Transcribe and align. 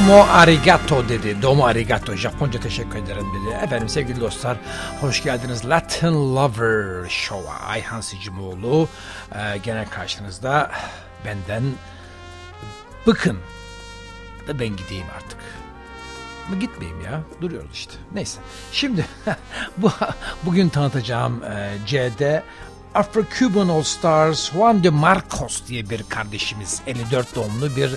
Domo 0.00 0.26
arigato 0.30 1.08
dedi. 1.08 1.42
Domo 1.42 1.66
arigato. 1.66 2.16
Japonca 2.16 2.60
teşekkür 2.60 2.98
ederim 2.98 3.26
dedi. 3.34 3.54
Efendim 3.64 3.88
sevgili 3.88 4.20
dostlar 4.20 4.56
hoş 5.00 5.22
geldiniz 5.22 5.68
Latin 5.68 6.36
Lover 6.36 7.08
Show'a. 7.08 7.54
Ayhan 7.66 8.00
Sicimoğlu 8.00 8.88
e, 9.34 9.58
gene 9.58 9.84
karşınızda 9.84 10.70
benden 11.24 11.62
bıkın 13.06 13.38
da 14.48 14.58
ben 14.60 14.76
gideyim 14.76 15.06
artık. 15.16 15.38
Mı 16.50 16.56
gitmeyeyim 16.56 17.00
ya. 17.00 17.20
Duruyoruz 17.40 17.70
işte. 17.72 17.92
Neyse. 18.14 18.40
Şimdi 18.72 19.06
bu 19.76 19.90
bugün 20.42 20.68
tanıtacağım 20.68 21.44
e, 21.44 21.72
C'de 21.86 22.42
Afro-Cuban 22.94 23.72
All 23.72 23.82
Stars 23.82 24.52
Juan 24.52 24.84
de 24.84 24.90
Marcos 24.90 25.66
diye 25.66 25.90
bir 25.90 26.02
kardeşimiz 26.02 26.82
54 26.86 27.34
doğumlu 27.34 27.76
bir 27.76 27.96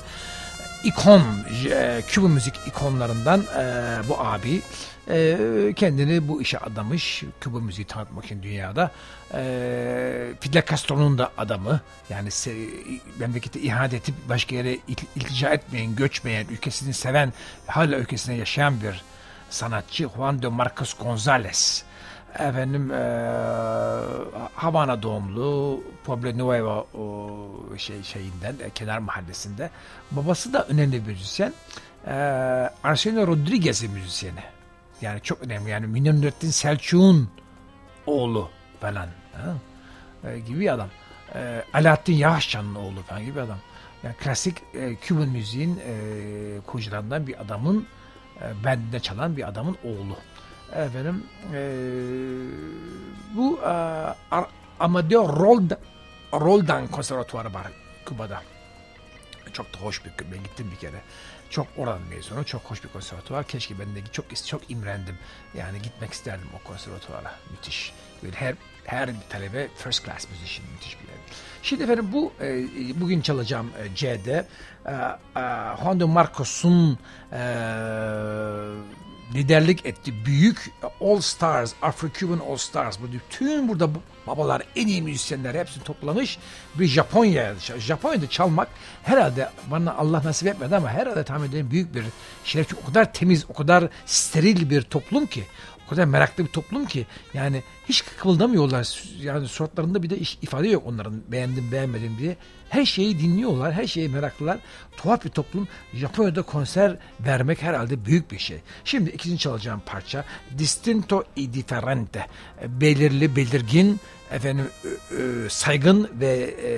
ikon, 0.83 1.21
e, 1.69 2.01
Küba 2.07 2.27
müzik 2.27 2.53
ikonlarından 2.68 3.39
e, 3.39 3.63
bu 4.09 4.19
abi 4.19 4.62
e, 5.09 5.38
kendini 5.75 6.27
bu 6.27 6.41
işe 6.41 6.57
adamış. 6.57 7.24
Küba 7.41 7.59
müziği 7.59 7.88
tanıtmak 7.88 8.25
için 8.25 8.44
dünyada. 8.44 8.91
E, 9.33 10.33
Fidel 10.39 10.65
Castro'nun 10.69 11.18
da 11.18 11.31
adamı. 11.38 11.81
Yani 12.09 12.31
se, 12.31 12.56
memlekete 13.19 13.59
ihanet 13.59 13.94
edip 13.94 14.15
başka 14.30 14.56
yere 14.56 14.74
il, 14.74 14.97
iltica 15.15 15.50
etmeyen, 15.50 15.95
göçmeyen, 15.95 16.47
ülkesini 16.47 16.94
seven, 16.94 17.33
hala 17.68 17.95
ülkesine 17.95 18.35
yaşayan 18.35 18.81
bir 18.81 19.01
sanatçı 19.50 20.09
Juan 20.15 20.41
de 20.41 20.47
Marcos 20.47 20.94
González 20.94 21.83
efendim 22.39 22.91
e, 22.91 23.00
Havana 24.56 25.03
doğumlu 25.03 25.80
Pueblo 26.03 26.38
Nuevo 26.38 26.88
o 26.94 27.77
şey 27.77 28.03
şeyinden 28.03 28.56
e, 28.65 28.69
kenar 28.69 28.97
mahallesinde. 28.97 29.69
Babası 30.12 30.53
da 30.53 30.65
önemli 30.65 31.07
bir 31.07 31.12
müzisyen. 31.12 31.53
E, 32.07 32.13
Arsenio 32.83 33.27
Rodriguez'in 33.27 33.91
müzisyeni. 33.91 34.44
Yani 35.01 35.21
çok 35.21 35.41
önemli. 35.41 35.69
Yani 35.69 35.88
Münir 35.88 36.13
Nurettin 36.13 36.50
Selçuk'un 36.50 37.30
oğlu 38.07 38.50
falan 38.80 39.07
e, 40.24 40.39
gibi 40.39 40.59
bir 40.59 40.74
adam. 40.74 40.89
E, 41.35 41.63
Alaaddin 41.74 42.13
Yavaşcan'ın 42.13 42.75
oğlu 42.75 43.01
falan 43.01 43.25
gibi 43.25 43.41
adam. 43.41 43.57
Yani 44.03 44.15
klasik 44.15 44.57
e, 44.74 44.95
Cuban 45.07 45.30
müziğin 45.30 45.80
e, 45.88 45.94
kurucularından 46.68 47.27
bir 47.27 47.41
adamın 47.41 47.88
e, 48.41 48.63
bende 48.65 49.00
çalan 49.00 49.38
bir 49.38 49.47
adamın 49.47 49.77
oğlu 49.83 50.18
efendim 50.75 51.24
e, 51.54 51.62
bu 53.36 53.60
e, 53.62 53.74
Amadeo 54.80 55.30
Roldan, 55.40 55.78
Roldan 56.34 56.88
konservatuvarı 56.88 57.54
var 57.54 57.68
Küba'da. 58.06 58.42
Çok 59.54 59.74
da 59.74 59.78
hoş 59.78 60.06
bir 60.06 60.12
ben 60.31 60.44
gittim 60.44 60.72
bir 60.72 60.78
kere. 60.78 61.02
Çok 61.50 61.68
oranın 61.78 62.08
mezunu, 62.10 62.46
çok 62.46 62.62
hoş 62.62 62.84
bir 62.84 62.90
konservatuvar. 62.90 63.44
Keşke 63.44 63.80
ben 63.80 63.96
de 63.96 64.00
çok 64.12 64.46
çok 64.46 64.72
imrendim. 64.72 65.18
Yani 65.58 65.81
gitmek 65.81 66.14
isterdim 66.14 66.48
o 66.56 66.68
konservatuvara. 66.68 67.31
Müthiş. 67.52 67.94
Böyle 68.24 68.36
her 68.36 68.56
her 68.86 69.10
talebe 69.30 69.68
first 69.76 70.06
class 70.06 70.28
musician 70.30 70.72
müthiş 70.74 70.98
bir 71.02 71.08
yer. 71.08 71.18
Şimdi 71.64 71.84
efendim 71.84 72.10
bu 72.12 72.34
e, 72.42 72.66
bugün 73.02 73.22
çalacağım 73.22 73.72
e, 73.80 73.96
C'de 73.96 74.48
e, 74.86 74.92
e, 74.92 75.42
Juan 75.84 76.00
de 76.00 76.04
Marcos'un 76.04 77.00
e, 77.31 77.42
liderlik 79.33 79.85
etti. 79.85 80.25
Büyük 80.25 80.71
All 81.01 81.21
Stars, 81.21 81.74
Afro-Cuban 81.81 82.39
All 82.50 82.57
Stars. 82.57 83.00
Bu 83.00 83.13
bütün 83.13 83.69
burada 83.69 83.89
babalar, 84.27 84.63
en 84.75 84.88
iyi 84.88 85.01
müzisyenler 85.01 85.56
hepsini 85.56 85.83
toplamış 85.83 86.38
bir 86.75 86.85
Japonya'ya. 86.85 87.56
Japonya'da 87.77 88.30
çalmak 88.30 88.68
herhalde 89.03 89.50
bana 89.71 89.94
Allah 89.94 90.21
nasip 90.24 90.47
etmedi 90.47 90.75
ama 90.75 90.89
herhalde 90.89 91.24
tahmin 91.24 91.50
ederim 91.50 91.71
büyük 91.71 91.95
bir 91.95 92.03
şeref. 92.44 92.69
Çünkü 92.69 92.81
o 92.83 92.85
kadar 92.85 93.13
temiz, 93.13 93.45
o 93.50 93.53
kadar 93.53 93.88
steril 94.06 94.69
bir 94.69 94.81
toplum 94.81 95.25
ki 95.25 95.44
o 95.85 95.89
kadar 95.89 96.06
meraklı 96.06 96.45
bir 96.45 96.49
toplum 96.49 96.85
ki 96.85 97.06
yani 97.33 97.63
hiç 97.90 98.06
kıvıldamıyorlar. 98.06 99.04
Yani 99.21 99.47
suratlarında 99.47 100.04
bir 100.04 100.09
de 100.09 100.18
ifade 100.18 100.68
yok 100.68 100.83
onların 100.85 101.21
beğendim 101.28 101.71
beğenmedim 101.71 102.18
diye. 102.19 102.37
Her 102.73 102.85
şeyi 102.85 103.19
dinliyorlar, 103.19 103.73
her 103.73 103.87
şeye 103.87 104.07
meraklılar. 104.07 104.57
Tuhaf 104.97 105.25
bir 105.25 105.30
toplum. 105.30 105.68
Japonya'da 105.94 106.42
konser 106.42 106.97
vermek 107.19 107.61
herhalde 107.61 108.06
büyük 108.06 108.31
bir 108.31 108.39
şey. 108.39 108.57
Şimdi 108.85 109.09
ikinci 109.09 109.37
çalacağım 109.37 109.81
parça 109.85 110.25
Distinto 110.57 111.23
y 111.35 111.53
Differente. 111.53 112.27
Belirli, 112.68 113.35
belirgin, 113.35 113.99
efendim 114.31 114.69
saygın 115.49 116.11
ve 116.19 116.56
e, 116.63 116.71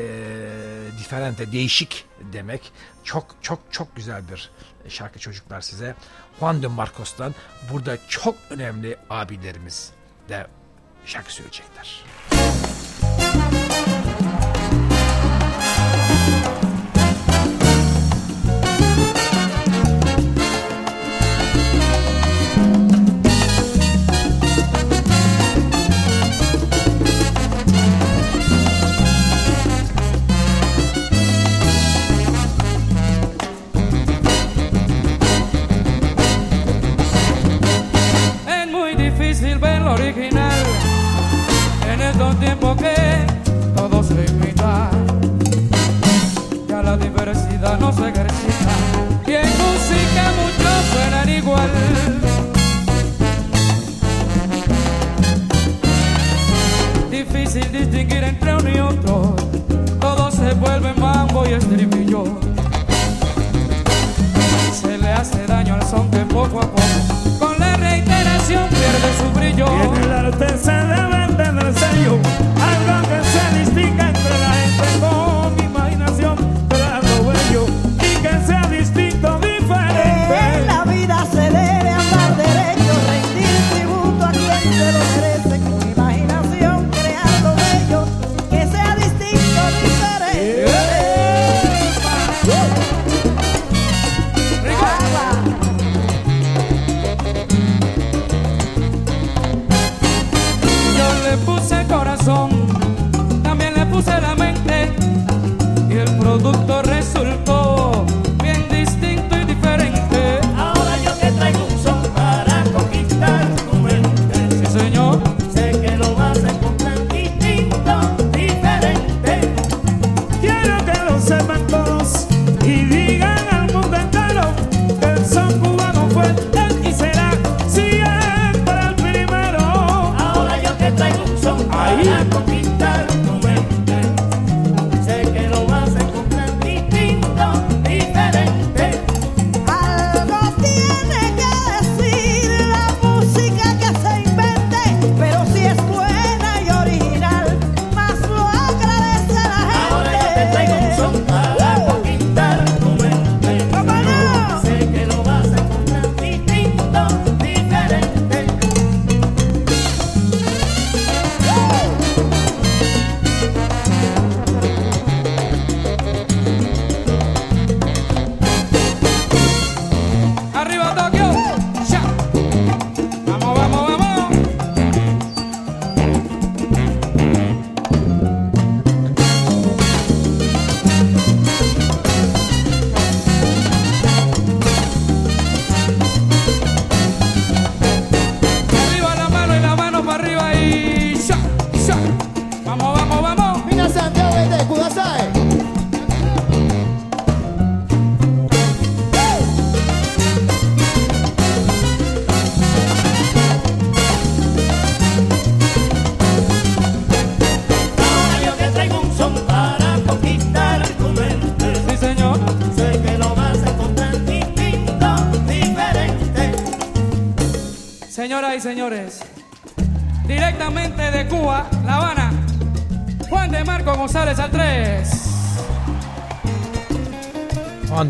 differente, 0.99 1.51
değişik 1.51 2.05
demek. 2.33 2.71
Çok 3.03 3.35
çok 3.41 3.59
çok 3.71 3.95
güzel 3.95 4.21
bir 4.31 4.49
şarkı 4.89 5.19
çocuklar 5.19 5.61
size. 5.61 5.95
Juan 6.39 6.63
de 6.63 6.67
Marcos'tan 6.67 7.35
burada 7.71 7.97
çok 8.07 8.35
önemli 8.49 8.97
abilerimiz 9.09 9.91
de 10.29 10.47
şarkı 11.05 11.33
söyleyecekler. 11.33 12.03
Tiempo 42.65 42.75
que 42.81 43.75
todo 43.75 44.03
se 44.03 44.25
imita. 44.25 44.89
Ya 46.67 46.81
la 46.81 46.97
diversidad 46.97 47.79
no 47.79 47.91
se 47.91 48.09
ejercita 48.09 48.75
y 49.27 49.33
en 49.33 49.47
música 49.47 50.31
muchos 50.39 50.85
suenan 50.91 51.29
igual. 51.29 51.69
Difícil 57.11 57.71
distinguir 57.71 58.23
entre 58.23 58.55
uno 58.55 58.69
y 58.69 58.79
otro, 58.79 59.35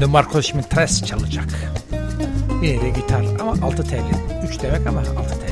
De 0.05 0.09
Marco 0.09 0.41
şimdi 0.41 0.69
tres 0.69 1.03
çalacak. 1.03 1.45
Yine 2.63 2.81
de 2.81 2.89
gitar 2.89 3.25
ama 3.39 3.51
6 3.51 3.83
telli. 3.83 4.03
3 4.50 4.62
demek 4.62 4.88
ama 4.88 5.00
6 5.00 5.39
telli. 5.39 5.44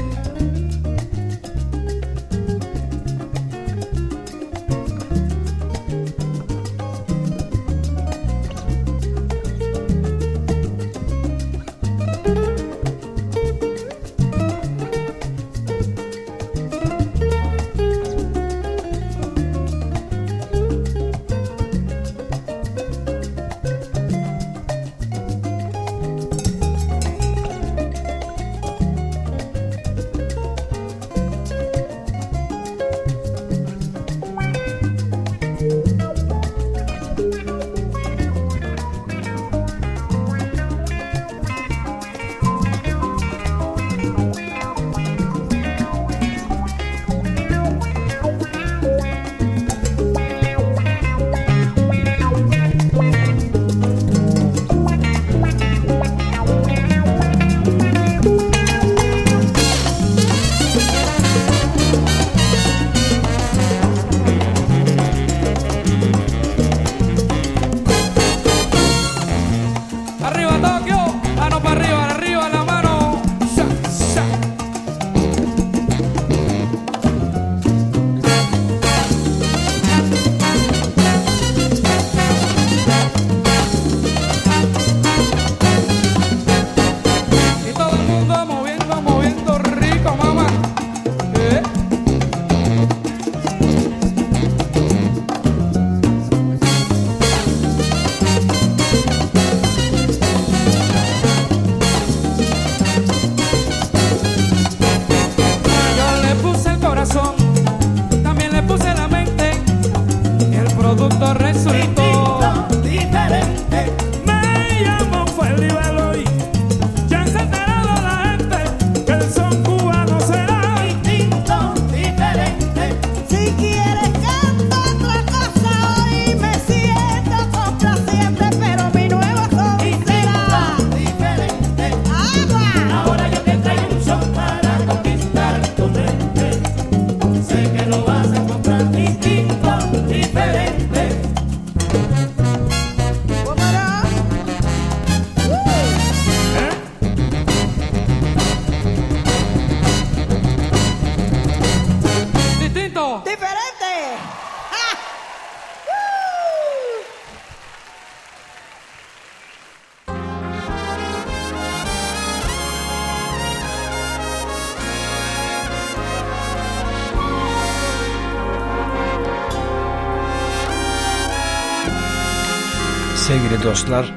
Dostlar 173.73 174.13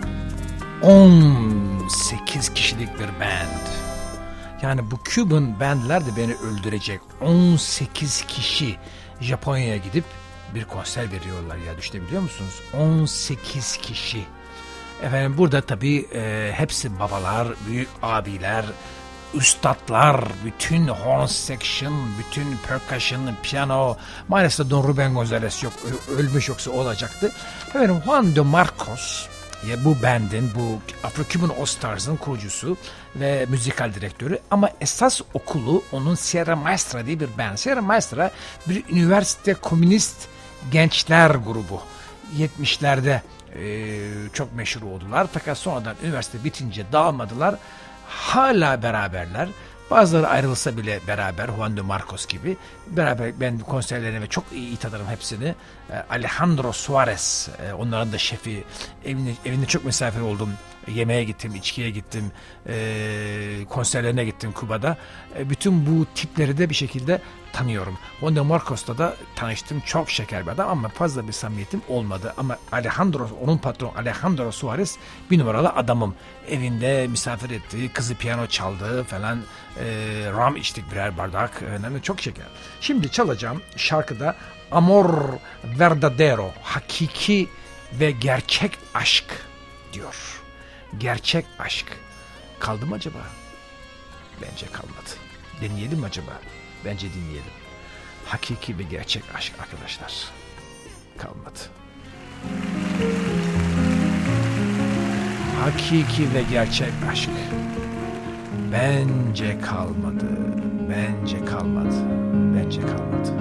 18 0.83 2.55
kişilik 2.55 2.95
bir 2.95 3.09
band. 3.09 3.67
Yani 4.63 4.91
bu 4.91 4.99
Cuban 5.05 5.61
bandler 5.61 6.07
de 6.07 6.17
beni 6.17 6.35
öldürecek. 6.35 7.01
18 7.21 8.23
kişi 8.23 8.77
Japonya'ya 9.21 9.77
gidip 9.77 10.05
bir 10.55 10.65
konser 10.65 11.13
veriyorlar 11.13 11.57
ya 11.57 11.79
düşünebiliyor 11.79 12.23
musunuz? 12.23 12.61
18 12.79 13.77
kişi. 13.77 14.25
Efendim 15.03 15.35
burada 15.39 15.61
tabii 15.61 16.07
e, 16.15 16.53
hepsi 16.55 16.99
babalar, 16.99 17.49
büyük 17.69 17.89
abiler, 18.03 18.65
üstadlar, 19.35 20.25
bütün 20.45 20.89
horn 20.89 21.27
section, 21.27 21.95
bütün 22.19 22.57
percussion, 22.69 23.21
piyano. 23.43 23.97
Maalesef 24.29 24.71
Don 24.71 24.89
Ruben 24.89 25.15
Gonzalez 25.15 25.63
yok, 25.63 25.73
ölmüş 26.19 26.49
yoksa 26.49 26.71
olacaktı. 26.71 27.33
Efendim 27.69 28.03
Juan 28.05 28.37
de 28.37 28.41
Marcos, 28.41 29.29
ya 29.69 29.85
bu 29.85 30.03
bandin, 30.03 30.51
bu 30.55 30.81
Afro-Cuban 31.07 31.61
All 31.61 31.65
Stars'ın 31.65 32.17
kurucusu 32.17 32.77
ve 33.17 33.47
müzikal 33.49 33.95
direktörü 33.95 34.39
ama 34.51 34.71
esas 34.81 35.21
okulu 35.35 35.83
onun 35.93 36.15
Sierra 36.15 36.57
Maestra 36.57 37.07
diye 37.07 37.21
bir 37.21 37.39
band. 37.39 37.57
Sierra 37.57 37.83
Maestra 37.83 38.31
bir 38.69 38.85
üniversite 38.89 39.55
komünist 39.55 40.29
gençler 40.71 41.31
grubu. 41.31 41.83
70'lerde 42.39 43.21
e, 43.55 43.99
çok 44.33 44.55
meşhur 44.55 44.83
oldular. 44.83 45.27
Fakat 45.33 45.59
sonradan 45.59 45.97
üniversite 46.05 46.45
bitince 46.45 46.85
dağılmadılar. 46.93 47.55
Hala 48.09 48.83
beraberler. 48.83 49.49
Bazıları 49.91 50.29
ayrılsa 50.29 50.77
bile 50.77 51.01
beraber 51.09 51.47
Juan 51.57 51.77
de 51.77 51.81
Marcos 51.81 52.27
gibi 52.27 52.57
beraber 52.87 53.41
ben 53.41 53.59
konserlerini 53.59 54.21
ve 54.21 54.27
çok 54.27 54.45
iyi 54.53 54.77
tanırım 54.77 55.07
hepsini. 55.07 55.55
E, 55.91 55.95
Alejandro 56.11 56.73
Suarez 56.73 57.49
e, 57.63 57.73
onların 57.73 58.13
da 58.13 58.19
şefi 58.19 58.65
evinde, 59.05 59.31
evinde 59.45 59.67
çok 59.67 59.85
misafir 59.85 60.21
oldum. 60.21 60.53
Yemeğe 60.95 61.25
gittim, 61.25 61.55
içkiye 61.55 61.91
gittim, 61.91 62.33
e, 62.69 63.65
konserlerine 63.69 64.25
gittim 64.25 64.53
Kuba'da. 64.53 64.97
Bütün 65.41 65.87
bu 65.87 66.07
tipleri 66.15 66.59
de 66.59 66.71
bir 66.71 66.75
şekilde 66.75 67.21
tanıyorum. 67.57 67.99
De 68.23 68.41
Marcos'ta 68.41 68.99
da 68.99 69.17
tanıştım. 69.37 69.81
Çok 69.81 70.11
şeker 70.11 70.47
bir 70.47 70.51
adam 70.51 70.69
ama 70.71 70.89
fazla 70.89 71.29
bir 71.29 71.33
samimiyetim 71.33 71.83
olmadı. 71.89 72.35
Ama 72.37 72.59
Alejandro, 72.73 73.29
onun 73.45 73.59
patronu 73.59 73.93
Alejandro 73.97 74.53
Suarez 74.53 74.99
bir 75.31 75.39
numaralı 75.39 75.69
adamım. 75.69 76.15
Evinde 76.49 77.07
misafir 77.07 77.51
etti, 77.51 77.91
kızı 77.93 78.15
piyano 78.15 78.47
çaldı 78.47 79.05
falan. 79.05 79.43
E, 79.81 79.85
ram 80.37 80.57
içtik 80.57 80.91
birer 80.93 81.19
bardak. 81.19 81.63
Önemli, 81.63 82.03
çok 82.03 82.21
şeker. 82.21 82.47
Şimdi 82.81 83.11
çalacağım 83.11 83.63
şarkıda 83.77 84.37
Amor 84.71 85.15
Verdadero, 85.65 86.51
hakiki 86.63 87.49
ve 87.93 88.11
gerçek 88.11 88.79
aşk 88.95 89.25
diyor. 89.93 90.43
Gerçek 90.99 91.47
aşk. 91.59 91.87
Kaldı 92.59 92.87
mı 92.87 92.95
acaba? 92.95 93.19
Bence 94.43 94.67
kalmadı. 94.67 95.11
Deneyelim 95.61 96.05
acaba? 96.05 96.33
Bence 96.87 97.07
dinleyelim. 97.15 97.53
Hakiki 98.25 98.79
ve 98.79 98.83
gerçek 98.83 99.23
aşk 99.35 99.53
arkadaşlar. 99.61 100.31
Kalmadı. 101.19 101.59
Hakiki 105.61 106.35
ve 106.35 106.43
gerçek 106.51 106.93
aşk. 107.11 107.31
Bence 108.73 109.61
kalmadı. 109.61 110.27
Bence 110.91 111.45
kalmadı. 111.45 111.97
Bence 112.57 112.81
kalmadı. 112.81 113.33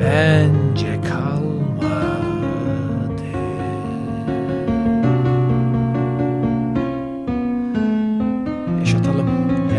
Bence 0.00 1.00
kalmadı. 1.08 1.47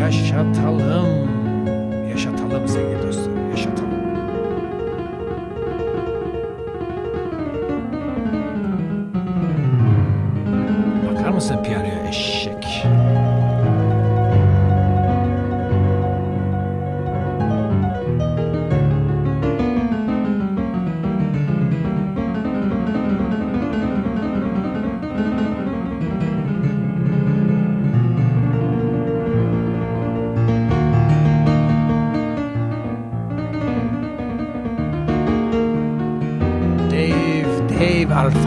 Yaşatalım. 0.09 1.29
Yaşatalım 2.09 2.67
sevgili 2.67 3.07
dostum. 3.07 3.49
Yaşatalım. 3.51 3.89
Bakar 11.11 11.29
mısın 11.29 11.63
piyanoya 11.63 12.07
eşek? 12.09 12.85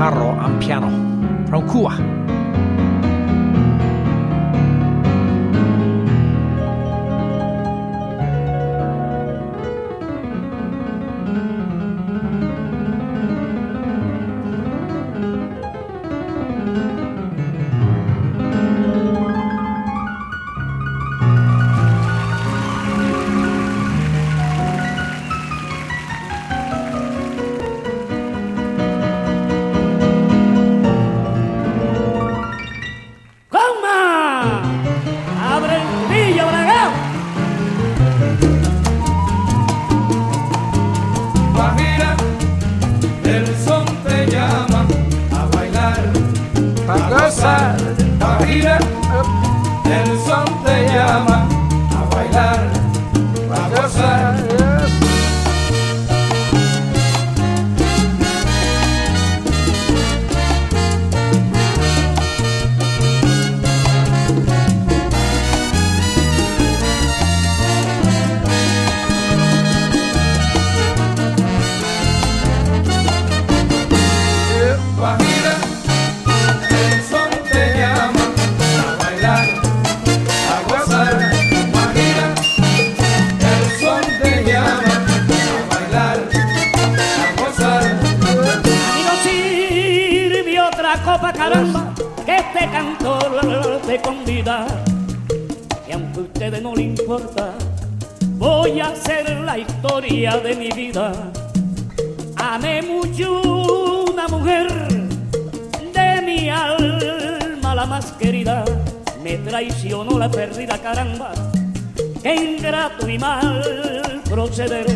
carro 0.02 0.36
a 0.36 0.50
piano. 0.58 0.90
Fra 1.46 1.58
un. 1.58 2.21
Historia 100.22 100.40
de 100.40 100.54
mi 100.54 100.70
vida. 100.70 101.12
Amé 102.36 102.80
mucho 102.82 103.42
una 104.12 104.28
mujer 104.28 104.68
de 105.92 106.22
mi 106.22 106.48
alma, 106.48 107.74
la 107.74 107.86
más 107.86 108.12
querida. 108.12 108.64
Me 109.22 109.38
traicionó 109.38 110.18
la 110.18 110.30
perdida, 110.30 110.78
caramba, 110.78 111.32
qué 112.22 112.34
ingrato 112.36 113.08
y 113.08 113.18
mal 113.18 114.22
proceder. 114.30 114.86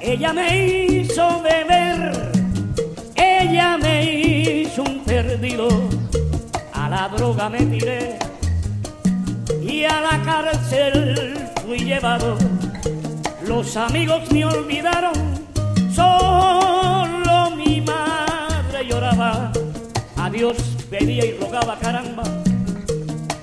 Ella 0.00 0.32
me 0.32 0.66
hizo 0.66 1.40
beber 1.42 2.32
ella 3.16 3.78
me 3.78 4.04
hizo 4.04 4.82
un 4.82 5.04
perdido, 5.04 5.68
a 6.72 6.88
la 6.88 7.08
droga 7.08 7.48
me 7.48 7.64
tiré 7.66 8.18
y 9.62 9.84
a 9.84 10.00
la 10.00 10.22
cárcel 10.24 11.34
fui 11.64 11.78
llevado. 11.78 12.53
Los 13.56 13.76
amigos 13.76 14.32
me 14.32 14.44
olvidaron, 14.44 15.12
solo 15.94 17.52
mi 17.56 17.80
madre 17.80 18.84
lloraba. 18.84 19.52
A 20.16 20.28
Dios 20.28 20.56
pedía 20.90 21.24
y 21.24 21.38
rogaba, 21.38 21.78
caramba, 21.78 22.24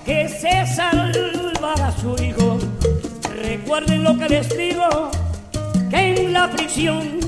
que 0.04 0.28
se 0.28 0.66
salvara 0.76 1.94
su 1.94 2.22
hijo. 2.22 2.58
Recuerden 3.42 4.04
lo 4.04 4.18
que 4.18 4.28
les 4.28 4.50
digo, 4.58 5.12
que 5.90 6.14
en 6.14 6.34
la 6.34 6.52
prisión 6.52 7.20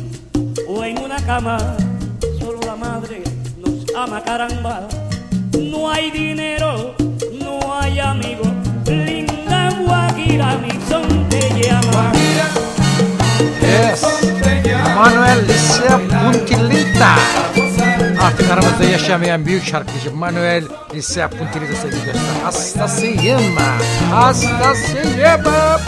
o 0.67 0.83
en 0.83 0.99
una 0.99 1.25
cama 1.25 1.57
solo 2.37 2.59
la 2.65 2.75
madre 2.75 3.23
nos 3.59 3.85
ama 3.95 4.21
caramba 4.21 4.89
no 5.57 5.89
hay 5.89 6.11
dinero 6.11 6.95
no 7.33 7.59
hay 7.79 7.99
amigo 7.99 8.43
linda 8.85 9.69
guajira 9.85 10.57
mi 10.57 10.71
son 10.89 11.29
te 11.29 11.41
llama 11.61 12.22
Yes. 13.63 14.03
Manuel 14.95 15.47
Lisa 15.47 15.97
Puntilita. 15.97 17.15
Artık 18.23 18.51
aramızda 18.51 18.83
yaşamayan 18.83 19.45
büyük 19.45 19.63
şarkıcı 19.63 20.15
Manuel 20.15 20.63
Lisa 20.93 21.27
Puntilita 21.29 21.75
sevgili 21.75 22.07
dostlar. 22.07 22.43
Hastasıyım. 22.43 23.55
Hastasıyım. 24.11 25.17
Guajira, 25.17 25.79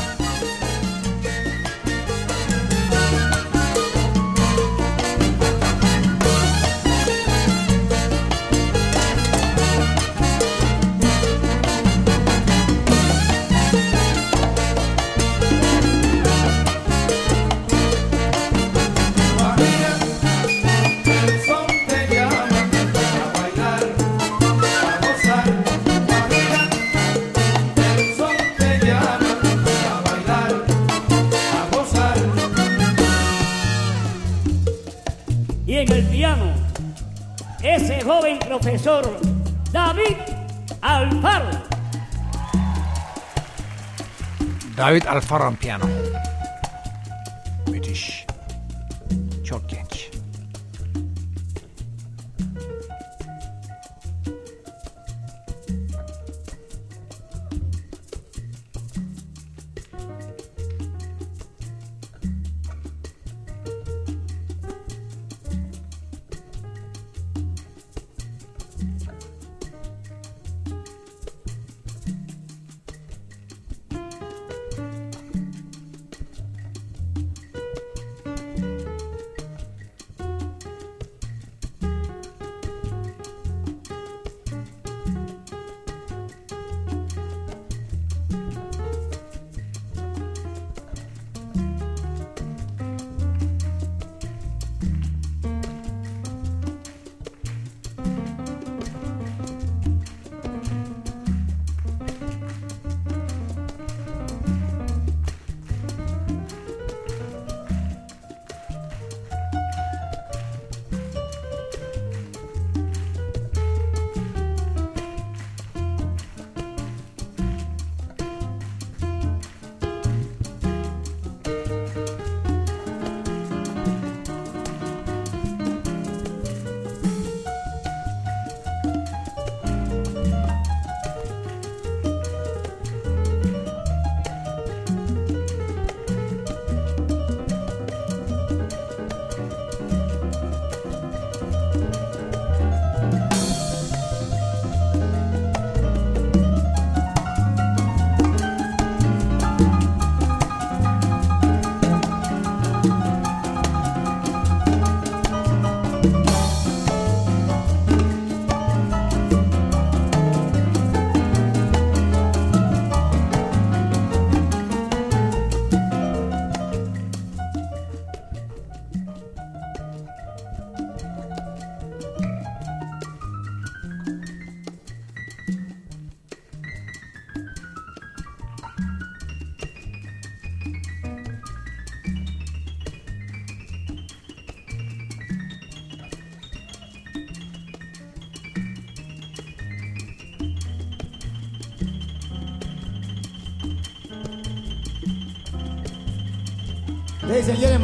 David 44.95 45.09
Alfarran 45.09 45.57
piano. 45.57 46.04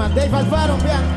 mandé 0.01 0.25
y 0.25 0.33
Alfaro, 0.33 0.77
vean. 0.77 1.10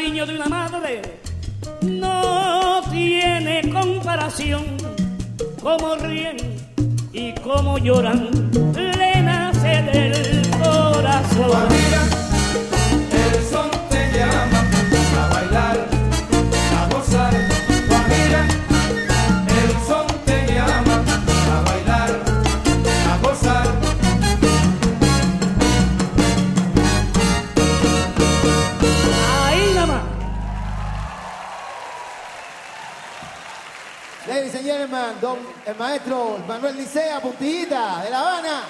Cariño 0.00 0.24
de 0.24 0.34
una 0.36 0.46
madre 0.46 1.02
no 1.82 2.80
tiene 2.90 3.70
comparación. 3.70 4.64
Como 5.62 5.94
ríen 5.96 6.38
y 7.12 7.34
como 7.34 7.76
lloran, 7.76 8.30
le 8.74 9.22
nace 9.22 9.82
del 9.82 10.50
corazón. 10.52 12.19
Don, 34.86 35.38
el 35.66 35.76
maestro 35.76 36.38
Manuel 36.48 36.74
Licea, 36.74 37.20
puntillita, 37.20 38.02
de 38.02 38.08
La 38.08 38.20
Habana. 38.20 38.62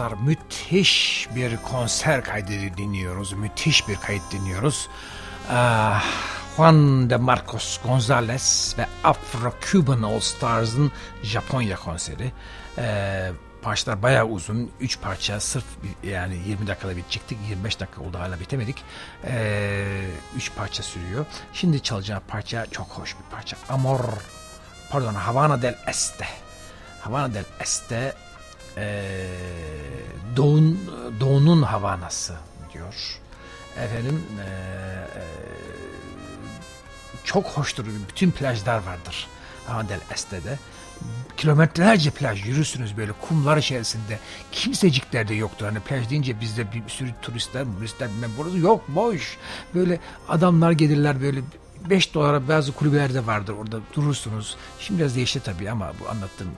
Dostlar 0.00 0.18
müthiş 0.18 1.28
bir 1.34 1.56
konser 1.56 2.24
kaydı 2.24 2.52
dinliyoruz. 2.76 3.32
Müthiş 3.32 3.88
bir 3.88 3.96
kayıt 3.96 4.22
dinliyoruz. 4.32 4.88
Ah, 5.50 6.04
Juan 6.56 7.10
de 7.10 7.16
Marcos 7.16 7.80
Gonzalez 7.82 8.74
ve 8.78 8.86
Afro-Cuban 9.04 10.06
All 10.06 10.20
Stars'ın 10.20 10.92
Japonya 11.22 11.76
konseri. 11.76 12.32
Ee, 12.78 13.30
parçalar 13.62 14.02
bayağı 14.02 14.26
uzun. 14.26 14.70
3 14.80 15.00
parça 15.00 15.40
sırf 15.40 15.64
yani 16.02 16.38
20 16.46 16.66
dakikada 16.66 16.96
bitecektik. 16.96 17.38
25 17.48 17.80
dakika 17.80 18.02
oldu 18.02 18.18
hala 18.18 18.40
bitemedik. 18.40 18.84
3 20.36 20.54
parça 20.56 20.82
sürüyor. 20.82 21.26
Şimdi 21.52 21.82
çalacağım 21.82 22.22
parça 22.28 22.66
çok 22.66 22.88
hoş 22.88 23.16
bir 23.16 23.36
parça. 23.36 23.56
Amor, 23.68 24.00
pardon 24.90 25.14
Havana 25.14 25.62
del 25.62 25.74
Este. 25.86 26.26
Havana 27.00 27.34
del 27.34 27.44
Este 27.60 28.14
eee 28.76 29.26
doğun, 30.36 30.80
doğunun 31.20 31.62
Havanası 31.62 32.34
diyor. 32.74 33.18
Efendim 33.76 34.22
eee, 34.38 34.44
eee, 35.16 35.22
çok 37.24 37.46
hoştur. 37.46 37.86
Bütün 38.08 38.30
plajlar 38.30 38.76
vardır 38.76 39.28
Havana 39.66 39.88
del 39.88 40.00
Este'de. 40.14 40.58
Kilometrelerce 41.36 42.10
plaj 42.10 42.46
yürürsünüz 42.46 42.96
böyle 42.96 43.12
kumlar 43.12 43.56
içerisinde. 43.56 44.18
Kimsecikler 44.52 45.28
de 45.28 45.34
yoktur. 45.34 45.66
Hani 45.66 45.80
plaj 45.80 46.10
deyince 46.10 46.40
bizde 46.40 46.72
bir 46.72 46.88
sürü 46.88 47.10
turistler, 47.22 47.64
turistler 47.78 48.08
bilmem 48.10 48.30
burada 48.38 48.56
yok 48.58 48.84
boş. 48.88 49.36
Böyle 49.74 49.98
adamlar 50.28 50.70
gelirler 50.72 51.20
böyle 51.22 51.40
5 51.90 52.14
dolara 52.14 52.48
bazı 52.48 52.72
kulübelerde 52.72 53.26
vardır 53.26 53.52
orada 53.52 53.80
durursunuz. 53.96 54.56
Şimdi 54.80 55.00
biraz 55.00 55.16
değişti 55.16 55.40
tabii 55.40 55.70
ama 55.70 55.92
bu 56.00 56.08
anlattığım 56.08 56.48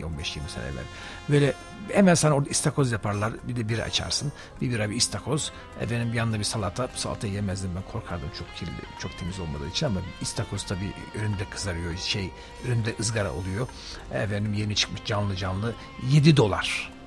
10-15-20 0.00 0.24
sene 0.24 0.64
evvel. 0.64 0.84
Böyle 1.28 1.54
hemen 1.92 2.14
sana 2.14 2.34
orada 2.34 2.50
istakoz 2.50 2.92
yaparlar. 2.92 3.32
Bir 3.48 3.56
de 3.56 3.68
bira 3.68 3.82
açarsın. 3.82 4.32
Bir 4.60 4.70
bira 4.70 4.90
bir 4.90 4.96
istakoz. 4.96 5.52
Efendim 5.80 6.14
yanında 6.14 6.38
bir 6.38 6.44
salata. 6.44 6.88
Salata 6.94 7.26
yemezdim 7.26 7.70
ben 7.76 7.92
korkardım 7.92 8.28
çok 8.38 8.56
kirli, 8.56 8.70
çok 8.98 9.18
temiz 9.18 9.40
olmadığı 9.40 9.68
için 9.68 9.86
ama 9.86 10.00
istakoz 10.20 10.62
tabii 10.62 10.92
önünde 11.14 11.44
kızarıyor. 11.50 11.96
Şey 11.96 12.30
önünde 12.68 12.94
ızgara 13.00 13.32
oluyor. 13.32 13.68
Efendim 14.12 14.54
yeni 14.54 14.74
çıkmış 14.74 15.04
canlı 15.04 15.36
canlı 15.36 15.74
7 16.10 16.36
dolar 16.36 16.99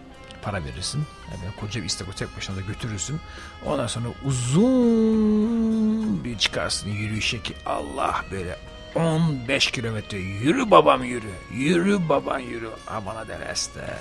para 0.44 0.64
verirsin. 0.64 1.04
Yani 1.32 1.56
koca 1.60 1.82
bir 1.82 1.86
istakoz 1.86 2.16
tek 2.16 2.38
başına 2.38 2.56
da 2.56 2.62
götürürsün. 2.62 3.20
Ondan 3.66 3.88
sonra 3.88 4.08
uzun 4.26 6.24
bir 6.24 6.38
çıkarsın 6.38 6.90
yürüyüşe 6.90 7.42
ki 7.42 7.54
Allah 7.66 8.26
böyle 8.32 8.58
15 8.96 9.72
kilometre 9.72 10.18
yürü 10.18 10.72
babam 10.72 11.04
yürü. 11.04 11.32
Yürü 11.52 12.10
baban 12.10 12.40
yürü. 12.40 12.70
Amana 12.88 13.28
dereste. 13.28 13.98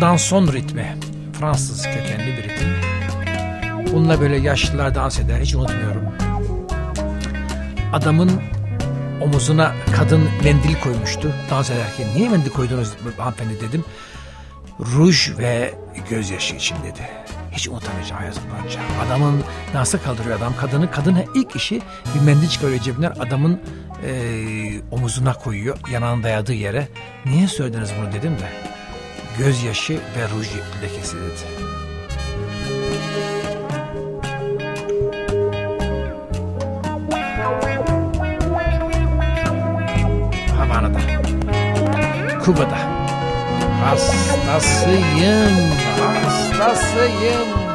Danson 0.00 0.52
ritmi. 0.52 0.96
Fransız 1.40 1.82
kökenli 1.84 2.36
bir 2.36 2.42
ritim. 2.42 2.68
Bununla 3.92 4.20
böyle 4.20 4.36
yaşlılar 4.36 4.94
dans 4.94 5.18
eder 5.18 5.40
hiç 5.40 5.54
unutmuyorum. 5.54 6.02
Adamın 7.92 8.30
omuzuna 9.22 9.72
kadın 9.96 10.28
mendil 10.44 10.74
koymuştu 10.80 11.32
dans 11.50 11.70
ederken. 11.70 12.06
Niye 12.14 12.28
mendil 12.28 12.50
koydunuz 12.50 12.92
hanımefendi 13.18 13.60
dedim. 13.60 13.84
Ruj 14.80 15.38
ve 15.38 15.74
gözyaşı 16.10 16.54
için 16.54 16.76
dedi. 16.76 17.00
hiç 17.52 17.68
unutamayacağım 17.68 18.20
hayatım 18.20 18.42
boyunca. 18.52 18.80
Adamın 19.06 19.42
nasıl 19.74 19.98
kaldırıyor 19.98 20.38
adam 20.38 20.52
kadını. 20.60 20.90
Kadın 20.90 21.16
ilk 21.34 21.56
işi 21.56 21.82
bir 22.14 22.20
mendil 22.20 22.48
çıkarıyor 22.48 22.80
cebinden 22.80 23.10
adamın 23.20 23.60
eee, 24.06 24.80
omuzuna 24.90 25.32
koyuyor 25.32 25.76
yanağını 25.92 26.22
dayadığı 26.22 26.52
yere. 26.52 26.88
Niye 27.26 27.48
söylediniz 27.48 27.90
bunu 28.00 28.12
dedim 28.12 28.32
de 28.32 28.75
gözyaşı 29.38 29.92
ve 29.94 30.28
ruj 30.28 30.48
lekesi 30.82 31.16
dedi. 31.16 31.46
Havana'da, 40.58 41.00
Kuba'da. 42.44 42.78
Hastasıyım, 43.84 45.70
hastasıyım. 46.00 47.66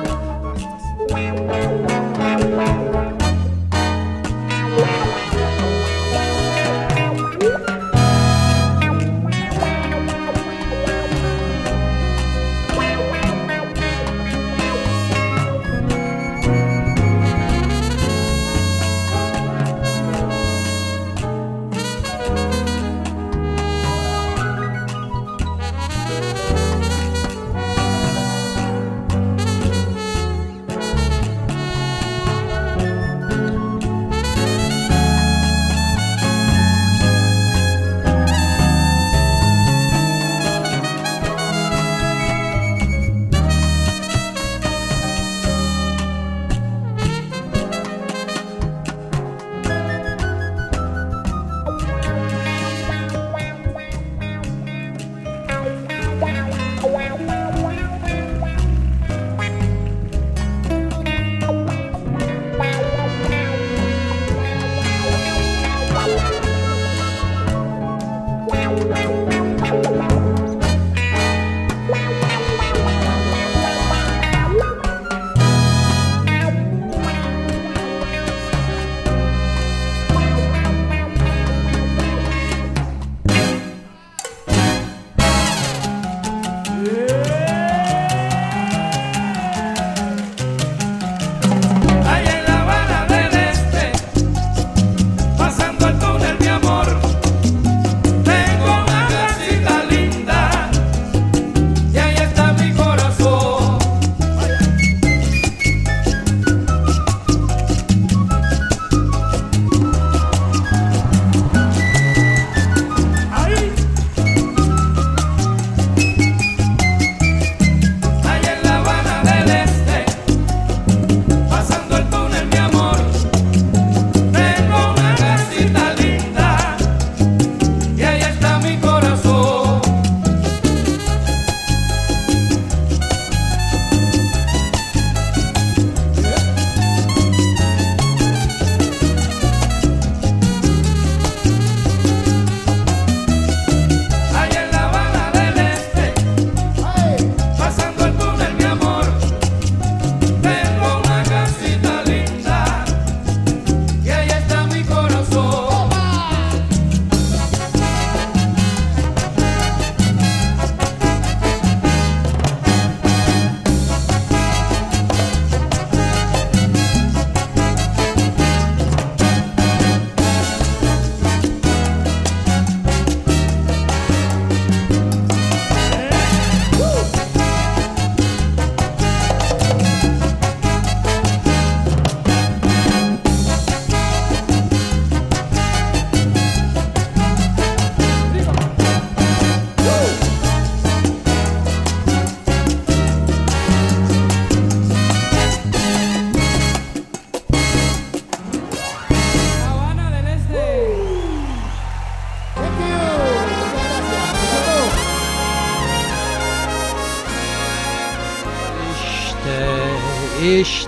Allá 2.52 2.81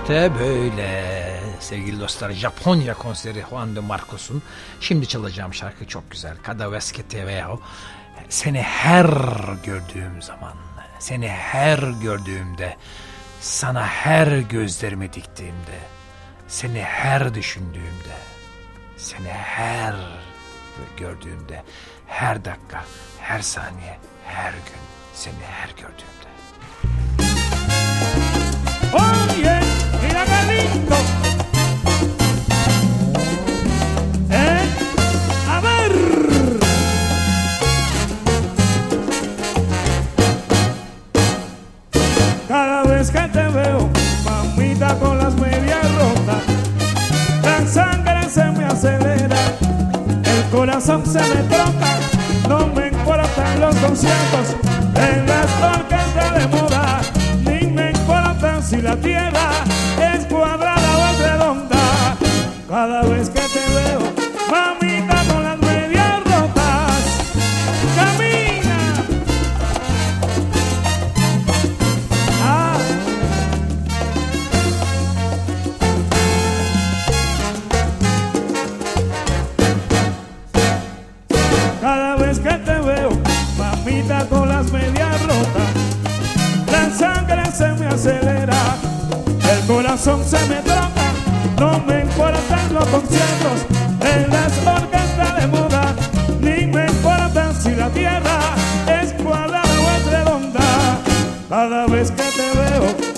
İşte, 0.03 0.31
böyle. 0.39 1.13
Sevgili 1.59 1.99
dostlar 1.99 2.31
Japonya 2.31 2.93
konseri 2.93 3.43
Juan 3.49 3.75
de 3.75 3.79
Marcos'un 3.79 4.43
şimdi 4.79 5.07
çalacağım 5.07 5.53
şarkı 5.53 5.87
çok 5.87 6.11
güzel. 6.11 6.37
Cada 6.45 6.71
vez 6.71 6.91
que 6.91 7.03
te 7.03 7.27
veo. 7.27 7.59
Seni 8.29 8.61
her 8.61 9.05
gördüğüm 9.63 10.21
zaman, 10.21 10.53
seni 10.99 11.27
her 11.29 11.79
gördüğümde, 11.79 12.77
sana 13.41 13.87
her 13.87 14.37
gözlerimi 14.37 15.13
diktiğimde, 15.13 15.79
seni 16.47 16.83
her 16.83 17.33
düşündüğümde, 17.33 18.17
seni 18.97 19.29
her 19.29 19.95
gördüğümde, 20.97 21.63
her 22.07 22.45
dakika, 22.45 22.83
her 23.19 23.41
saniye, 23.41 23.99
her 24.25 24.51
gün, 24.51 24.83
seni 25.13 25.43
her 25.51 25.69
gördüğümde. 25.69 26.13
oye, 28.93 29.37
mira 29.37 29.52
Eh, 34.29 34.65
a 35.49 35.59
ver. 35.61 35.91
Cada 42.47 42.83
vez 42.83 43.09
que 43.11 43.19
te 43.19 43.47
veo, 43.49 43.89
mamita 44.25 44.95
con 44.99 45.17
las 45.17 45.33
medias 45.35 45.85
rotas, 45.95 46.43
la 47.43 47.67
sangre 47.67 48.29
se 48.29 48.45
me 48.45 48.65
acelera, 48.65 49.37
el 50.25 50.49
corazón 50.51 51.05
se 51.05 51.19
me 51.19 51.41
toca, 51.49 51.97
no 52.47 52.67
me 52.67 52.87
importan 52.89 53.59
los 53.61 53.75
conciertos, 53.77 54.55
en 54.95 55.25
las 55.25 55.77
orquestas 55.77 56.33
de 56.37 56.47
moda, 56.47 57.01
ni 57.45 57.67
me 57.71 57.91
importa 57.91 58.61
si 58.61 58.81
la 58.81 58.95
tierra 58.97 59.49
es 60.13 60.25
cuadrada 60.25 60.97
o 60.97 61.13
es 61.13 61.19
redonda. 61.19 62.17
Cada 62.69 63.01
vez 63.03 63.29
que 63.29 63.41
te 63.41 63.63
veo, 63.75 63.99
mamita 64.49 65.23
con 65.31 65.43
las 65.43 65.59
medias 65.59 66.23
rotas, 66.23 67.03
camina. 67.95 68.79
Ah. 72.41 72.77
Cada 81.81 82.15
vez 82.15 82.39
que 82.39 82.53
te 82.53 82.79
veo, 82.79 83.11
mamita 83.57 84.25
con 84.29 84.49
las 84.49 84.71
medias 84.71 85.21
rotas, 85.21 85.69
la 86.71 86.89
sangre 86.89 87.45
se 87.51 87.67
me 87.73 87.87
acelera, 87.87 88.77
corazón 89.67 90.23
se 90.25 90.39
me 90.47 90.55
troca, 90.61 91.13
no 91.59 91.79
me 91.85 92.01
importan 92.01 92.73
los 92.73 92.85
conciertos 92.85 93.65
en 94.01 94.29
las 94.29 94.51
orquestas 94.67 95.41
de 95.41 95.47
moda, 95.47 95.95
ni 96.41 96.65
me 96.67 96.85
importa 96.87 97.53
si 97.53 97.71
la 97.75 97.89
tierra 97.89 98.39
es 99.01 99.13
cuadrada 99.13 99.63
o 99.63 99.97
es 99.97 100.05
redonda. 100.11 100.99
Cada 101.49 101.85
vez 101.87 102.11
que 102.11 102.23
te 102.23 102.49
veo, 102.57 103.12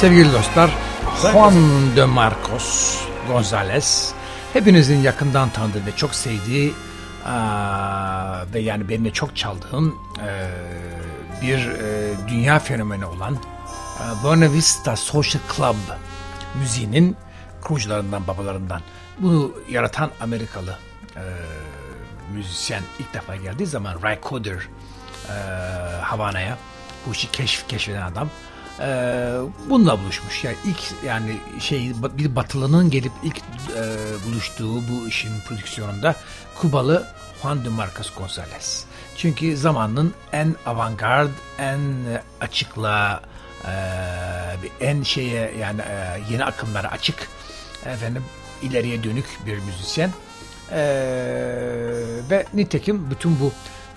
Sevgili 0.00 0.32
dostlar, 0.32 0.70
Juan 1.22 1.54
de 1.96 2.04
Marcos 2.04 2.98
Gonzalez 3.28 4.12
hepinizin 4.52 4.98
yakından 5.02 5.50
tanıdığı 5.50 5.86
ve 5.86 5.96
çok 5.96 6.14
sevdiği 6.14 6.74
aa, 7.26 8.44
ve 8.54 8.60
yani 8.60 8.88
benim 8.88 9.04
de 9.04 9.10
çok 9.10 9.36
çaldığım 9.36 9.98
eee, 10.18 10.24
bir 11.42 11.58
eee, 11.58 12.14
dünya 12.28 12.58
fenomeni 12.58 13.06
olan 13.06 13.32
eee, 13.34 14.06
Buena 14.24 14.52
Vista 14.52 14.96
Social 14.96 15.42
Club 15.56 15.76
müziğinin 16.60 17.16
kurucularından, 17.62 18.26
babalarından. 18.26 18.80
Bunu 19.18 19.52
yaratan 19.70 20.10
Amerikalı 20.20 20.76
eee, 21.16 21.22
müzisyen 22.34 22.82
ilk 22.98 23.14
defa 23.14 23.36
geldiği 23.36 23.66
zaman 23.66 24.02
Ray 24.02 24.18
Cooder 24.28 24.54
eee 25.28 25.34
Havana'ya 26.02 26.58
bu 27.06 27.12
işi 27.12 27.30
keşf, 27.30 27.68
keşfeden 27.68 28.02
adam 28.02 28.28
eee 28.82 29.32
bununla 29.70 29.98
buluşmuş. 30.00 30.44
Yani 30.44 30.56
ilk 30.64 30.80
yani 31.06 31.36
şey 31.60 31.92
bir 32.18 32.36
batılının 32.36 32.90
gelip 32.90 33.12
ilk 33.22 33.36
eee, 33.38 33.82
buluştuğu 34.26 34.74
bu 34.88 35.08
işin 35.08 35.40
prodüksiyonunda 35.48 36.14
Kubalı 36.60 37.06
Juan 37.42 37.64
de 37.64 37.68
Marcos 37.68 38.14
Gonzalez. 38.14 38.84
Çünkü 39.16 39.56
zamanın 39.56 40.14
en 40.32 40.54
avantgard, 40.66 41.30
en 41.58 41.78
e, 41.78 42.22
açıkla, 42.40 43.22
eee, 43.64 43.70
en 44.88 45.02
şeye 45.02 45.54
yani 45.60 45.80
eee, 45.80 46.22
yeni 46.30 46.44
akımlara 46.44 46.90
açık 46.90 47.28
efendim 47.86 48.24
ileriye 48.62 49.04
dönük 49.04 49.26
bir 49.46 49.58
müzisyen. 49.58 50.10
Eee, 50.70 50.76
ve 52.30 52.46
nitekim 52.54 53.10
bütün 53.10 53.40
bu 53.40 53.52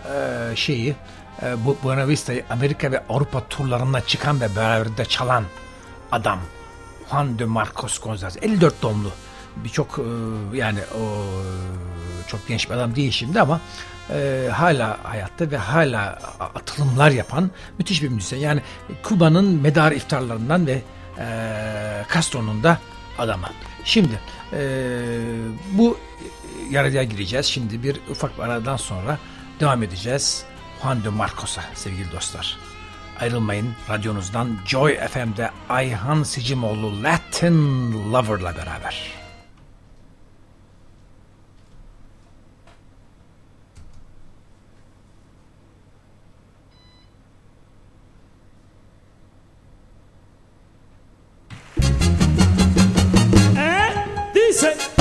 eee, 0.06 0.56
şeyi 0.56 0.96
e, 1.42 1.66
bu 1.66 1.78
Buena 1.84 2.08
Vista'yı 2.08 2.44
Amerika 2.50 2.92
ve 2.92 3.04
Avrupa 3.10 3.48
turlarına 3.48 4.02
çıkan 4.02 4.42
ve 4.42 4.56
beraber 4.56 4.98
de 4.98 5.06
çalan 5.06 5.44
adam 6.12 6.40
Juan 7.10 7.40
de 7.40 7.46
Marcos 7.46 8.00
Gonzalez 8.00 8.38
54 8.42 8.82
doğumlu 8.82 9.12
birçok 9.56 10.00
e, 10.00 10.58
yani 10.58 10.80
o 10.80 11.06
çok 12.28 12.48
genç 12.48 12.70
bir 12.70 12.76
adam 12.76 12.96
değil 12.96 13.12
şimdi 13.12 13.42
ama 13.42 13.62
e, 14.10 14.50
hala 14.52 14.98
hayatta 15.04 15.52
ve 15.52 15.58
hala 15.58 16.20
atılımlar 16.40 17.12
yapan 17.12 17.52
müthiş 17.78 18.04
bir 18.04 18.10
müzisyen. 18.10 18.40
Yani 18.40 18.62
Kuba'nın 19.04 19.62
medar 19.62 19.92
iftarlarından 19.92 20.68
ve 20.68 20.82
e, 21.20 21.26
Castro'nun 22.14 22.64
da 22.64 22.80
adamı. 23.18 23.48
Şimdi 23.84 24.20
e, 24.54 24.60
bu 25.72 25.98
yarıya 26.72 27.04
gireceğiz. 27.04 27.46
Şimdi 27.46 27.84
bir 27.84 28.00
ufak 28.10 28.38
bir 28.38 28.44
aradan 28.44 28.78
sonra 28.78 29.18
devam 29.60 29.84
edeceğiz. 29.84 30.46
Juan 30.86 31.04
de 31.04 31.10
Marcos'a 31.10 31.64
sevgili 31.74 32.12
dostlar. 32.12 32.58
Ayrılmayın 33.20 33.74
radyonuzdan 33.90 34.58
Joy 34.66 34.96
FM'de 34.96 35.52
Ayhan 35.70 36.24
Sicimoğlu 36.24 37.04
Latin 37.04 37.92
Lover'la 38.14 38.56
beraber. 38.56 39.12
Eh, 53.58 54.06
dice... 54.36 54.95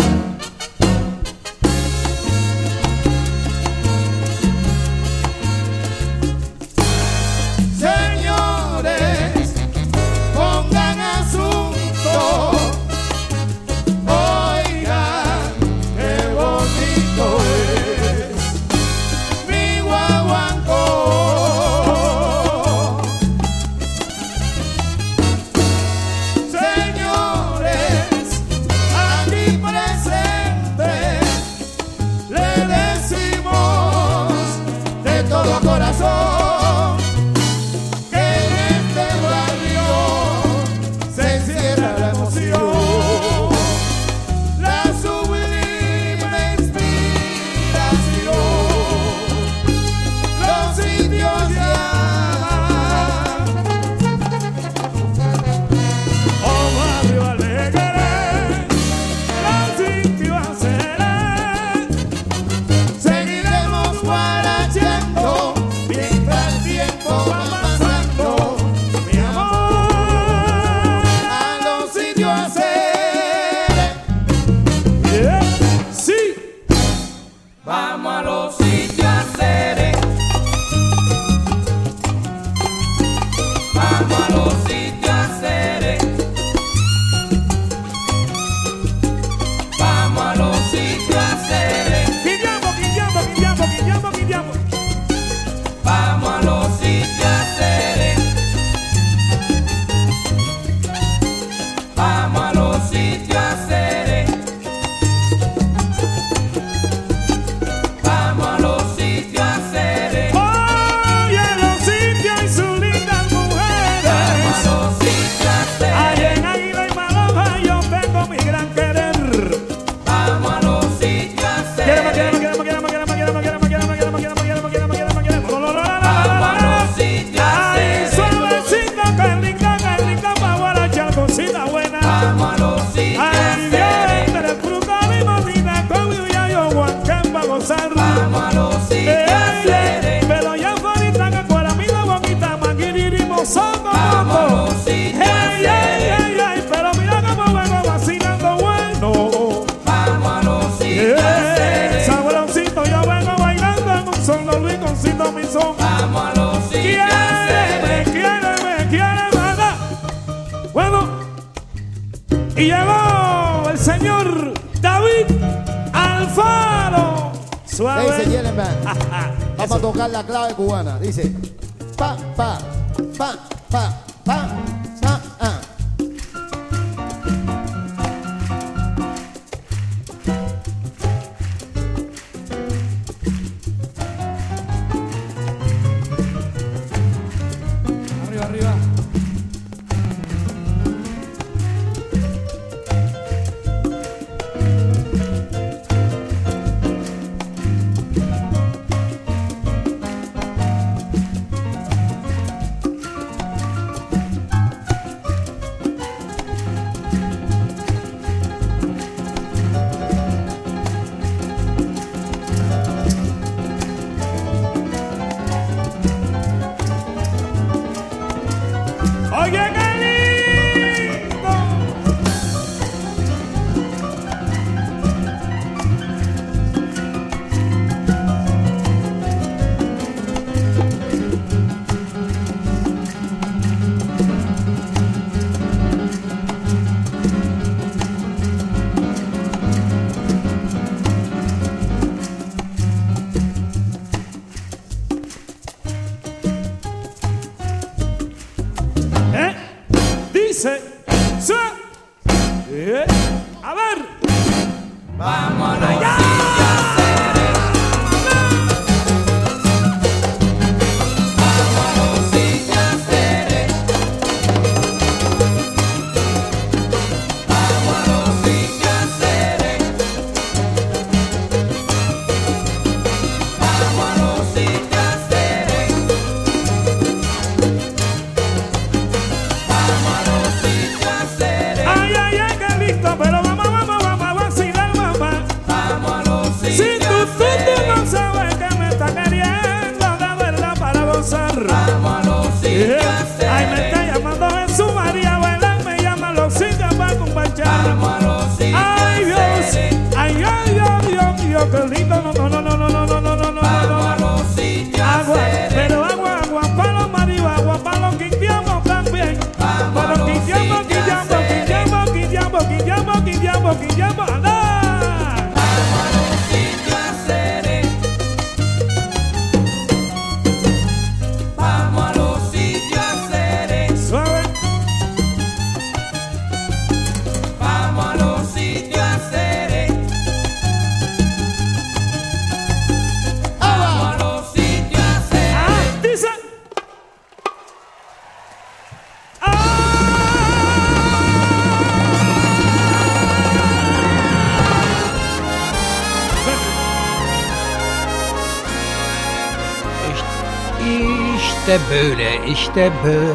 işte 352.65 352.93
böyle 353.05 353.33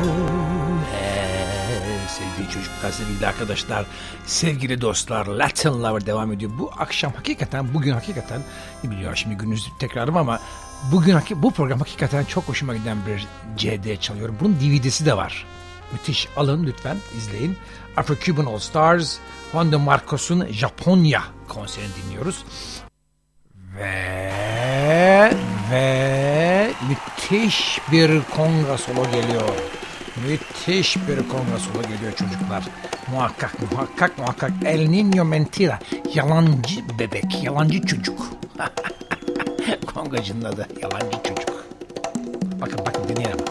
ee, 0.94 2.08
sevgili 2.08 2.54
çocuk 2.54 2.72
sevgili 2.92 3.28
arkadaşlar, 3.28 3.86
sevgili 4.26 4.82
dostlar 4.82 5.26
Latin 5.26 5.84
Lover 5.84 6.06
devam 6.06 6.32
ediyor. 6.32 6.52
Bu 6.60 6.72
akşam 6.78 7.14
hakikaten, 7.14 7.74
bugün 7.74 7.94
hakikaten 7.94 8.42
biliyorum 8.84 9.18
şimdi 9.18 9.36
gününüz 9.36 9.70
tekrarım 9.80 10.18
ama 10.18 10.40
bugün 10.92 11.18
bu 11.36 11.52
program 11.52 11.80
hakikaten 11.80 12.24
çok 12.24 12.44
hoşuma 12.44 12.76
giden 12.76 12.98
bir 13.08 13.28
CD 13.58 14.00
çalıyorum. 14.00 14.38
Bunun 14.40 14.56
DVD'si 14.56 15.06
de 15.06 15.18
var. 15.18 15.46
Müthiş. 15.92 16.28
Alın 16.38 16.66
lütfen 16.66 16.98
izleyin. 17.18 17.58
Afro-Cuban 17.98 18.54
All 18.54 18.60
Stars, 18.60 19.18
Juan 19.52 19.72
de 19.72 19.78
Marcos'un 19.78 20.48
Japonya 20.52 21.24
konserini 21.48 21.92
dinliyoruz. 22.04 22.44
Ve 23.78 25.34
ve 25.72 26.59
müthiş 26.88 27.80
bir 27.92 28.22
konga 28.36 28.78
solo 28.78 29.12
geliyor. 29.12 29.50
Müthiş 30.28 30.98
bir 30.98 31.30
konga 31.30 31.60
solo 31.60 31.82
geliyor 31.82 32.12
çocuklar. 32.16 32.64
Muhakkak 33.12 33.72
muhakkak 33.72 34.18
muhakkak 34.18 34.52
El 34.66 34.80
Niño 34.80 35.28
Mentira. 35.28 35.80
Yalancı 36.14 37.00
bebek, 37.00 37.44
yalancı 37.44 37.82
çocuk. 37.82 38.28
Kongacının 39.94 40.44
adı 40.44 40.68
yalancı 40.82 41.18
çocuk. 41.24 41.66
Bakın 42.62 42.80
bakın 42.86 43.10
dinleyelim. 43.10 43.49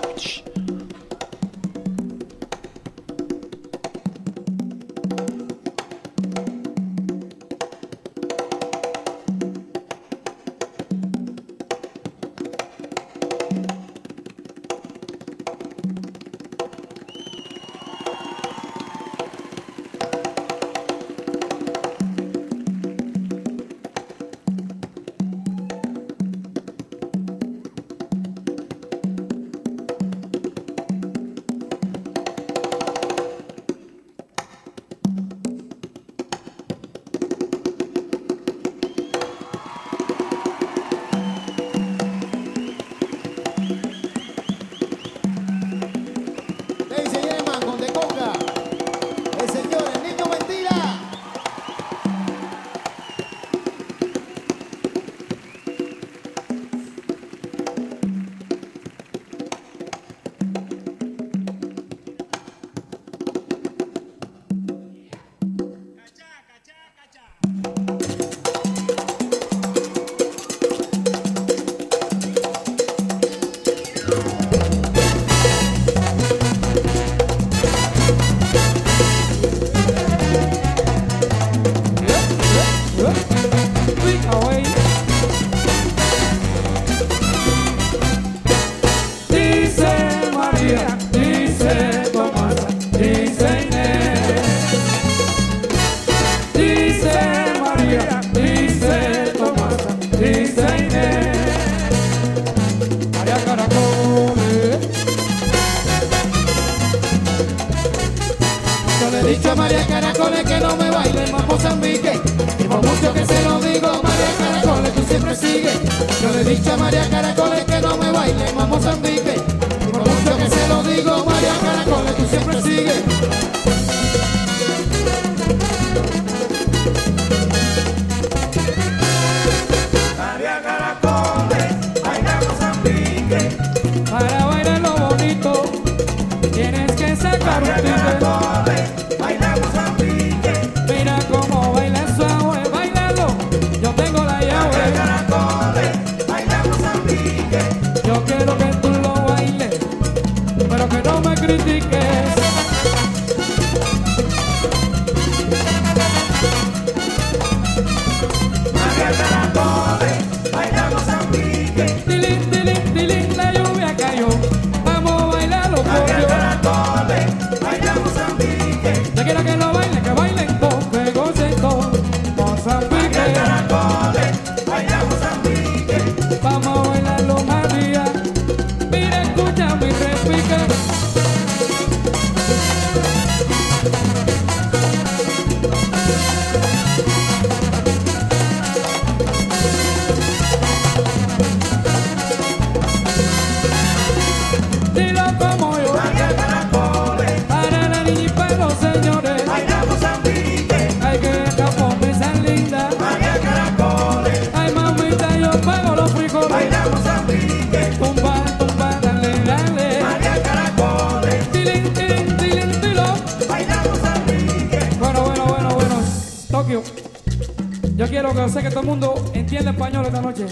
todo 218.78 218.92
el 218.92 219.00
mundo 219.00 219.32
entienda 219.34 219.72
español 219.72 220.06
esta 220.06 220.20
noche. 220.20 220.46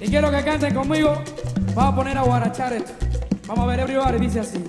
Y 0.00 0.08
quiero 0.08 0.30
que 0.30 0.44
canten 0.44 0.74
conmigo. 0.74 1.14
Vamos 1.74 1.92
a 1.94 1.96
poner 1.96 2.18
a 2.18 2.22
guarachar 2.22 2.74
esto. 2.74 2.92
Vamos 3.46 3.64
a 3.64 3.66
ver, 3.68 3.80
everybody, 3.80 4.18
dice 4.18 4.40
así. 4.40 4.62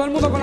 Todo 0.00 0.06
el 0.06 0.12
mundo 0.14 0.30
con 0.30 0.39